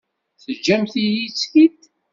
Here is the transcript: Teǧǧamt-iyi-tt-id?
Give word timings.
Teǧǧamt-iyi-tt-id? 0.43 1.79